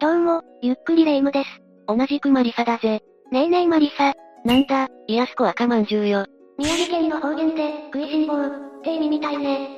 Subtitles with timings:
[0.00, 1.60] どうも、ゆっくりレ夢ムです。
[1.86, 3.02] 同じくマリサだぜ。
[3.30, 4.14] ねえねえマリサ。
[4.46, 6.24] なんだ、イヤスコ赤まんじゅうよ。
[6.56, 8.50] 宮城県の方言で、食いしん坊、っ
[8.82, 9.68] て意味みたいね。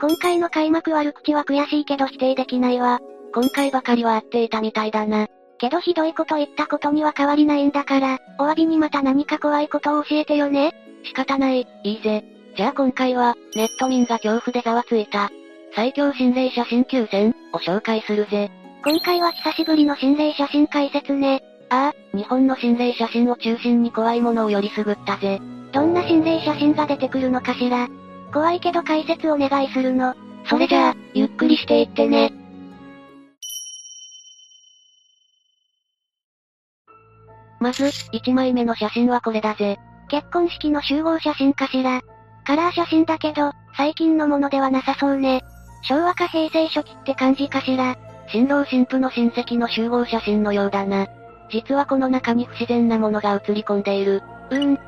[0.00, 2.98] 今回の開幕悪口は悔しいけど否定できないわ。
[3.32, 5.28] 今回ばかりは合っていたみたいだな。
[5.58, 10.72] けどひどいこと言ったことには変わりないんだから、お詫びにまた何か怖いことを教えてよね。
[11.04, 12.24] 仕方ない、いいぜ。
[12.56, 15.30] じゃあ今回は、ネット民が恐怖でざわついた。
[15.76, 18.50] 最強心霊写真9000を紹介するぜ。
[18.86, 21.42] 今回は久しぶりの心霊写真解説ね。
[21.70, 25.40] ああ、日本の心霊写真を中心に怖いものをよりすぐったぜ。
[25.72, 27.88] どんな心霊写真が出てくるのかしら。
[28.32, 30.14] 怖いけど解説お願いするの。
[30.48, 32.32] それじゃあ、ゆっくりしていってね。
[37.58, 39.78] まず、1枚目の写真はこれだぜ。
[40.08, 42.02] 結婚式の集合写真かしら。
[42.46, 45.42] カラー写真だけど、最近のものではなさそうね。
[45.82, 47.96] 昭和か平成初期って感じかしら。
[48.28, 51.06] 新郎新婦の親戚の集合写真のようだな。
[51.50, 54.22] 実はこの中に不自然なものが映り込んでいる。
[54.50, 54.78] うーん。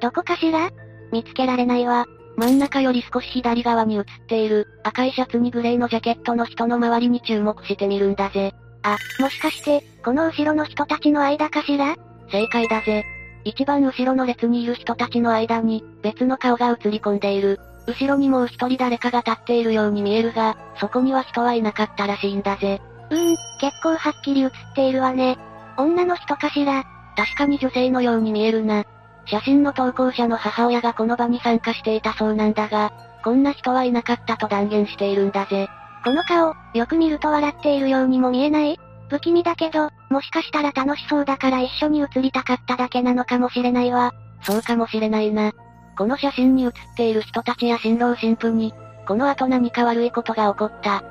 [0.00, 0.70] どこかしら？
[1.12, 2.06] 見つけられないわ。
[2.36, 8.52] 真ん中より少し左側に映っている、赤いシャツにグレーのジャケットの人の周りに注目してみるんだぜ。
[8.82, 11.96] あ、もしかして、この後ろの人たちの間かしら？
[12.30, 13.04] 正解だぜ。
[13.44, 17.60] 一番後ろの列にいる人たちの間に、別の顔が映り込んでいる。
[17.86, 22.80] 後ろにもう一人誰かが立っているように見えるが、そこには人はいなかったらしいんだぜ。
[23.10, 25.38] うーん、結構はっきり映っているわね。
[25.78, 26.84] 女の人かしら
[27.16, 28.84] 確かに女性のように見えるな。
[29.26, 32.92] 写真の投稿者の母親がこの場に参加していたそうなんだが、
[33.24, 35.68] こんな人はいなかったと断言しているんだぜ。
[36.04, 38.78] この顔、よく見ると笑っているようにも見えない
[39.08, 44.12] 不気味だけど、もしかしたら楽しそうだから一緒に写りたかっただけなのかもしれないわ。
[44.42, 45.52] そうかもしれないな。
[45.96, 48.74] この写真に写っている人たちや新郎新婦に、
[49.06, 51.02] この後何か悪いことが起こった。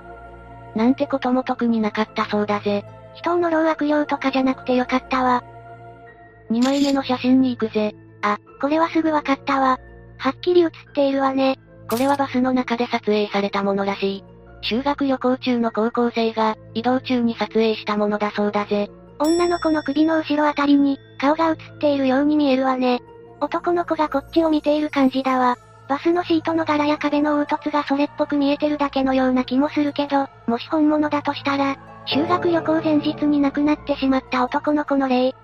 [0.75, 2.85] なんてことも特になかったそうだぜ。
[3.15, 5.43] 人を呪う悪霊とかじゃなくてよかったわ。
[6.51, 7.95] 2枚目の写真に行くぜ。
[8.21, 9.79] あ、これはすぐわかったわ。
[10.17, 11.57] はっきり写っているわね。
[11.89, 14.23] これはバスの中で撮影されたものらしい。
[14.61, 18.89] 修学旅行中の高校生が、移動中に撮影したものだそうだぜ。
[19.19, 23.01] 女の子の首の後ろあたりに、顔が映っているように見えるわね。
[23.39, 25.57] 男の子がこっちを見ている感じだわ。
[25.87, 31.75] バスのシートの柄や壁の凹凸がそれっぽく見えてるだけのような気もするけど、もし本物だとしたら、
[32.05, 35.35] 修学旅行前日に亡くなってしまった男の子の霊。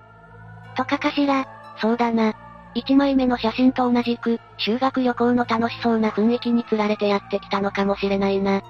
[0.75, 1.45] とかかしら。
[1.79, 2.33] そうだな。
[2.75, 8.61] 1枚目の写真と同じく、修学旅行の楽しそうな雰囲気に釣られてやってきたのかもしれないな。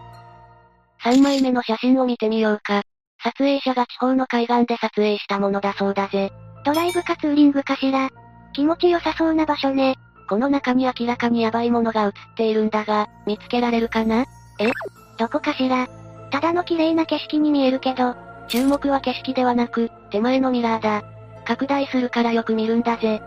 [1.03, 2.83] 3枚目の写真を見てみようか。
[3.23, 6.31] 撮影者が地方の海岸で撮影したものだそうだぜ。
[6.65, 8.09] ドライブかツーリングかしら。
[8.53, 9.97] 気持ちよさそうな場所ね。
[10.29, 14.25] この中に明らかにヤバいものが映っているんだが、見つけられるかな？
[14.59, 14.71] え？
[15.17, 15.87] どこかしら？
[16.31, 18.15] ただの綺麗な景色に見えるけど、
[18.47, 21.03] 注目は景色ではなく、手前のミラーだ。
[21.43, 23.21] 拡大するからよく見るんだぜ。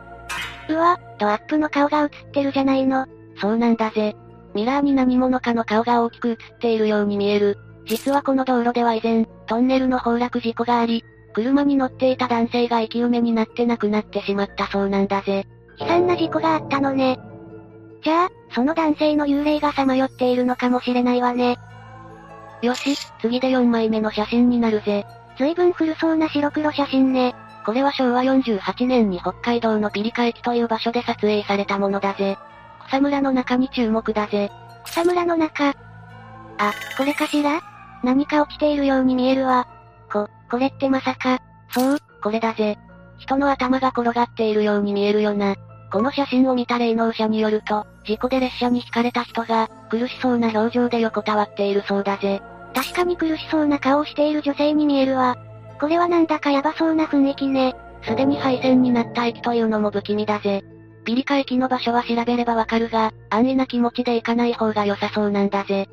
[0.69, 3.07] うわ、ドアップの顔が映ってるじゃないの。
[3.39, 4.17] そうなんだぜ。
[4.55, 7.59] ミラーに何者かの顔が大きく映っているように見える。
[7.87, 11.05] 実はこの道路では以前、トンネルの崩落事故があり、
[11.35, 15.47] 車に乗っていた男性が生き埋めになって亡くなってしまったそうなんだぜ。
[15.79, 17.19] 悲惨な事故があったのね。
[18.03, 21.59] じゃあ、その男性の幽霊がさまよっているのかもしれないわね。
[22.63, 25.05] よし、次で4枚目の写真になるぜ。
[25.37, 27.35] 随分古そうな白黒写真ね。
[27.67, 32.37] これは昭和48年に北海道のピリカ駅という場所で撮影されたものだぜ。
[32.87, 34.51] 草むらの中に注目だぜ。
[34.85, 35.71] 草むらの中。
[35.71, 35.75] あ、
[36.97, 37.61] これかしら？
[38.05, 39.67] 何か落ちているように見えるわ。
[40.55, 41.41] こ、れってまさか。
[41.71, 42.79] そう、これだぜ。
[43.19, 45.57] 人の頭が転がっているように見えるよな。
[45.93, 52.41] この写真を見た霊能者によると、事故で列車にひかれた人が、苦しそうな表情で横たわっているそうだぜ。
[52.73, 55.37] 確かに苦しそうな顔をしている女性に見えるわ。
[55.81, 57.75] これはなんだかヤバそうな雰囲気ね。
[58.05, 60.63] すでに廃線になった駅というのも不気味だぜ。
[61.05, 65.89] ピリカ駅の場所は調べればわかるが、安易な気持ちで行かない方が良さそうなんだぜ。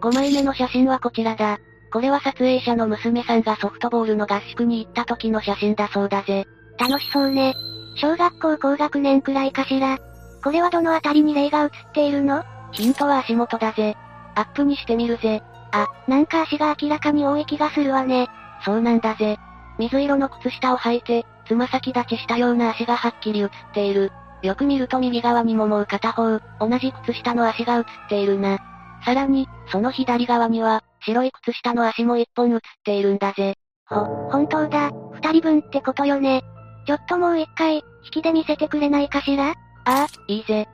[0.00, 1.58] 5枚目の写真はこちらだ。
[1.92, 6.46] これは撮影者の娘さんがソフトボールの合宿に行った時の写真だそうだぜ。
[6.78, 7.54] 楽しそうね。
[7.96, 9.98] 小学校高学年くらいかしら。
[10.44, 12.44] これはどのあたりに霊が映っているの？
[12.72, 13.96] ヒントは足元だぜ。
[14.34, 15.42] アップにしてみるぜ。
[15.72, 18.28] あ、なんか足が明らかに多い気がするわね。
[18.64, 19.36] そうなんだぜ。
[19.78, 24.12] 水色の靴下を履いて、つま先立ちしたような足がはっきり映っている。
[24.42, 28.58] よく見ると右側にももう片方、同じ靴下の足が映っているな。
[29.04, 33.54] さらに、その左側には、白い靴下の足も一本映っているんだぜ。
[33.86, 36.42] ほ、本当だ、二人分ってことよね。
[36.86, 39.50] ちょっともう一回、引きで見せてくれないかしら？
[39.50, 39.54] あ
[39.86, 40.66] あ、いいぜ。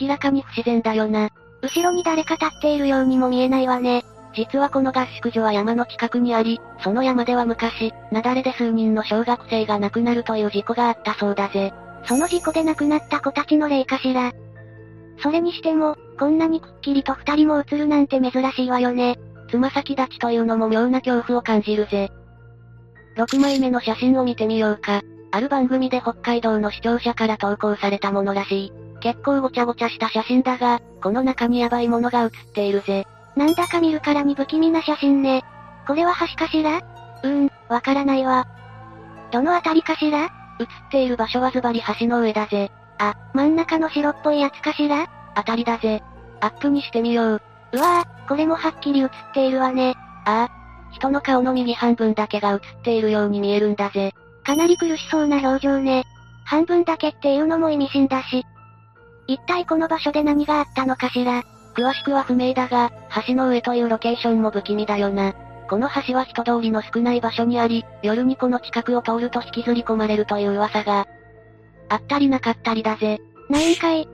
[0.00, 1.30] 明らかに不自然だよな。
[1.62, 4.04] 後ろに誰か立っているようにも見えないわね。
[4.34, 11.72] 実はこの合宿所は山の近くにあり、その山では昔、雪崩で数人の小学生が亡くなるという事故があったそうだぜ。
[12.04, 14.32] その事故で亡くなった子たちの霊かしら？
[15.20, 19.18] それにしても、こんなにくっきりと二人も映るなんて珍しいわよね。
[19.48, 22.10] つま先立ちというのも妙な恐怖を感じるぜ。
[23.16, 25.02] 6枚目の写真を見てみようか。
[25.30, 28.72] ある番組で北海道の視聴者から投稿されたものらしい。
[29.00, 33.06] 結構ごちゃごちゃした写真だが、この中にヤバいものが写っているぜ。
[33.36, 35.44] なんだか見るからに不気味な写真ね。
[35.86, 36.78] これは橋かしら？
[36.78, 38.46] うーん、わからないわ。
[39.30, 40.30] どのあたりかしら？
[40.58, 42.70] 写っている場所はズバリ橋の上だぜ。
[42.98, 45.08] あ、真ん中の白っぽいやつかしら？
[45.34, 46.02] あたりだぜ。
[46.40, 47.42] アップにしてみよう。
[47.72, 49.94] うわぁ、これもはっきり写っているわね。
[50.24, 50.58] ああ。
[50.92, 54.12] 人の顔の右半分だけが写っているように見えるんだぜ。
[54.44, 56.04] かなり苦しそうな表情ね。
[56.44, 58.44] 半分だけっていうのも意味深だし。
[59.26, 61.42] 一体この場所で何があったのかしら
[61.74, 62.90] 詳しくは不明だが、
[63.26, 65.34] 橋の上というロケーションも不気味だよな。
[65.68, 71.06] この橋は人通りの少ない場所にあり、夜にこの近くを通ると引きずり込まれるという噂が、
[71.90, 73.18] あったりなかったりだぜ。
[73.50, 74.08] ないんかい。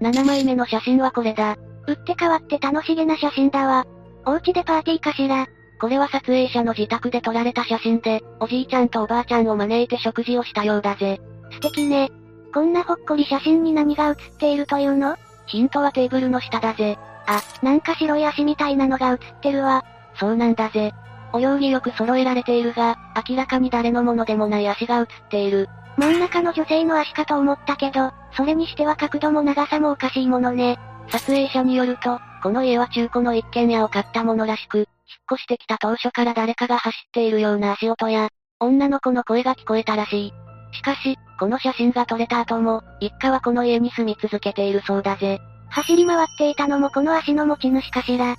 [0.00, 1.56] 7枚目の写真はこれだ。
[1.86, 3.86] 打って変わって楽しげな写真だわ。
[4.24, 5.46] お家でパーティーかしら。
[5.78, 11.20] これは撮影者の自宅で撮られた写真で、おじいちゃんとおばあちゃんを招いて食事をしたようだぜ。
[11.52, 12.10] 素敵ね。
[12.52, 15.16] こんなほっこり写真に何が写っているというの？
[15.46, 16.98] ヒントはテーブルの下だぜ。
[17.26, 19.84] あ、なんか白い足みたいなのが写ってるわ。
[20.18, 20.92] そうなんだぜ。
[21.32, 22.96] お行儀よく揃えられているが、
[23.28, 25.68] 明らかに誰のものでもない足が写っている。
[25.98, 30.78] 真ん中の女性の足かと思ったけど、それにしては角度も長さもおかしいものね。
[31.10, 34.86] 撮影者によると、この家は中古の一軒家を買ったものらしく、引っ
[35.32, 38.28] 越してきた当初から誰かが走っているような足音や、
[38.60, 40.32] 女の子の声が聞こえたらしい。
[40.74, 45.40] しかし、この写真が撮れた後も、一家はこの家に住み続けているそうだぜ。
[45.68, 48.36] 走り回っていたのもこの足の持ち主かしら。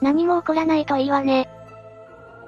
[0.00, 1.48] 何も起こらないといいわね。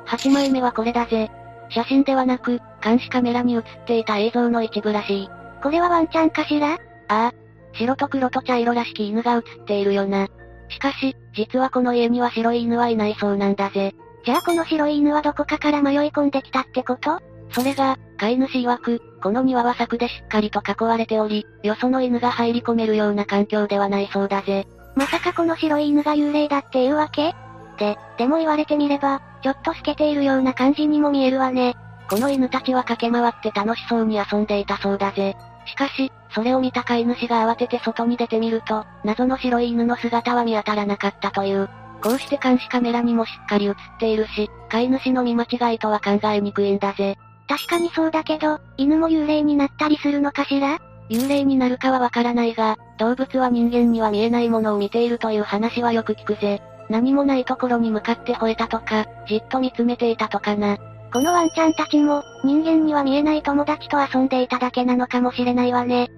[0.07, 1.31] 8枚目はこれだぜ。
[1.71, 5.31] 写真ではなく、監視カメラに映っていた映像の一部らしい。
[5.63, 6.75] これはワンちゃんかしら？
[6.75, 7.33] ああ。
[7.79, 10.27] 白と黒と茶色らしき犬が映っているよな。
[10.69, 13.95] しかし、実はこの家には白い犬はいないそうなんだぜ。
[14.25, 17.21] じゃあこの白い犬はどこかから迷い込んできたってこと？
[17.53, 24.67] それが、飼い主曰く、この庭は柵でしっかりと囲われており、よその犬が入り込めるような環境ではないそうだぜ。
[24.97, 27.35] まさかこの白い犬が幽霊だっていうわけ？
[27.79, 31.75] で、でも言われてみれば、ちょっと透けているような感じにも見えるわね。
[32.11, 35.37] この犬たちは駆け回って楽しそうに遊んでいたそうだぜ。
[35.69, 41.69] しかし、それを見た飼い主が慌てて外に出てみると、謎の白い犬の姿は見当たらなかったという。
[42.03, 47.17] こうして監視カメラにもしっかり映っているし、飼い主の見間違いとは考えにくいんだぜ。
[47.49, 50.79] 確かにそうだけど、犬も幽霊になったりするのかしら？
[51.09, 56.61] 幽霊になるかはわからないが、動物は人間には見えないものを見ているという話はよく聞くぜ。
[56.91, 60.79] 何もないところに向かって吠えたとか、じっと見つめていたとかな。
[61.13, 66.11] このワンちゃんたちも、人間には見えない友達と遊んでいただけなのかもしれないわね。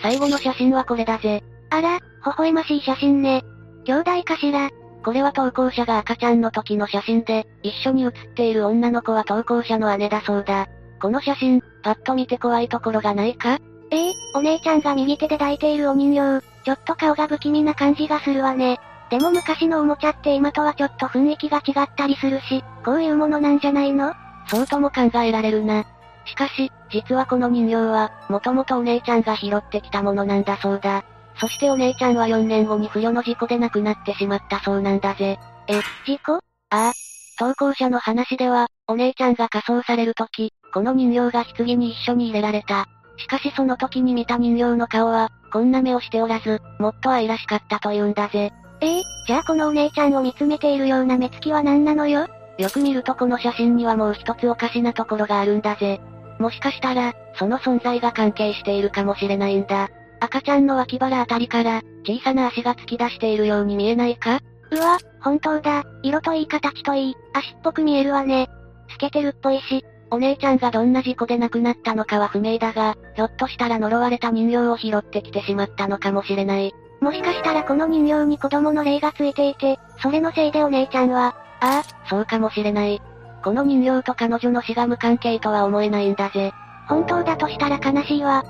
[0.00, 1.42] 最後の写真はこれだぜ。
[1.70, 3.42] あら、微笑ましい写真ね。
[3.84, 4.70] 兄弟かしら
[5.04, 10.68] これは投稿者が赤ちゃんの時の写真で、一緒に写っている女の子は投稿者の姉だそうだ。
[11.00, 13.58] この写真、パッと見て怖いところがないか？
[13.90, 18.78] ええお姉ちゃんが右手で抱いているお人形、ちょっと顔が不気味な感じがするわね。
[19.10, 24.14] でも昔のおもちゃって今とはちょっと雰囲気が違ったりするし、こういうものなんじゃないの？
[24.46, 25.84] そうとも考えられるな。
[26.26, 31.04] しかし、実はこの人形は、もともとお姉ちゃんが拾ってきたものなんだそうだ。
[31.40, 35.38] そしてお姉ちゃんは4年後に不慮の事故で亡くなってしまったそうなんだぜ。
[35.66, 36.34] え、事故？
[36.34, 36.92] ああ。
[37.38, 42.86] 投稿者の話では、お姉ちゃんが仮装されるとき、この人形が棺に一緒に入れられた。
[43.16, 48.52] しかしその時に見た人形の顔は、こんな目をしておらず、もっと愛らしかったというんだぜ。
[48.82, 52.26] ええじゃあこのお姉ちゃんを見つめているような目つきは何なのよ？
[52.58, 56.00] よく見るとこの写真にはもう一つおかしなところがあるんだぜ。
[56.38, 59.88] もしかしたら、その存在が関係しているかもしれないんだ。
[60.20, 64.40] 赤ちゃんの脇腹あたりから、小さな足が突き出しているように見えないか？
[64.70, 65.84] うわ、本当だ。
[66.02, 68.48] 色といい形といい、足っぽく見えるわね。
[68.90, 69.84] 透けてるっぽいし。
[70.10, 76.72] お姉ちゃんがどんな事故で亡くなったのかは不明だが、ひょっとしたら呪われた人形を拾ってきてしまったのかもしれない。
[77.00, 83.00] もしかしたらこの人形に子供の霊がついていて、それのせいでお姉ちゃんは、ああ、そうかもしれない。
[83.42, 86.52] この人形と彼女の死が無関係とは思えないんだぜ。
[86.88, 88.44] 本当だとしたら悲しいわ。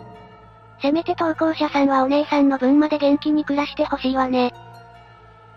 [0.82, 4.52] せめて投稿者さんはお姉さんの分まで元気に暮らしてほしいわね。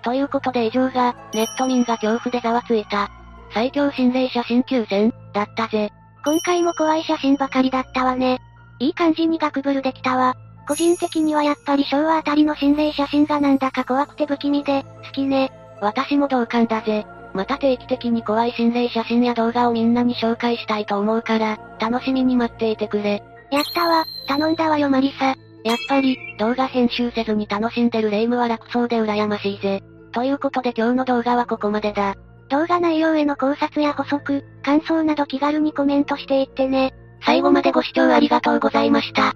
[0.04, 3.10] ということで以上が、ネット民が恐怖でざわついた。
[3.54, 5.92] 最強心霊写真9000、だったぜ。
[6.26, 8.40] 今回も怖い写真ばかりだったわね。
[8.80, 10.36] いい感じにガクブルできたわ。
[10.68, 15.52] 個人的にはやっぱり昭和あたりの心霊写真がなんだか怖くて不気味で、好きね。
[15.82, 17.06] 私も同感だぜ。
[17.34, 23.24] また定期的に怖い心霊写真や動画をみんなに紹介したいと思うから、楽しみに待っていてくれ。
[23.52, 25.36] やったわ、頼んだわよマリサ。
[25.64, 29.82] やっぱり、動画編集せずに楽しんでる霊夢は楽そうで羨ましいぜ。
[30.12, 32.16] ということで今日の動画はここまでだ。
[32.50, 36.94] 動画内容への考察や補足、感想など気軽にコメントしていってね。
[37.26, 39.34] 最後までご視聴ありがとうございました。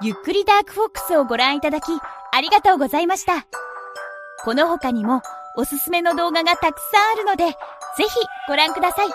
[0.00, 1.90] ゆっくりダークフォックスをご覧いただき、
[2.32, 3.46] ありがとうございました。
[4.44, 5.22] この他にも、
[5.56, 7.54] おすすめの動画がたくさんあるので、ぜ
[8.04, 8.08] ひ
[8.46, 9.08] ご覧ください。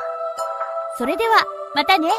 [0.98, 2.10] それでは、またね。